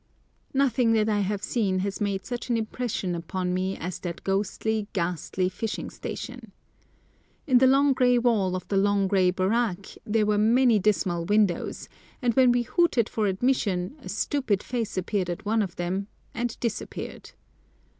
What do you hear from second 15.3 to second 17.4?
one of them and disappeared.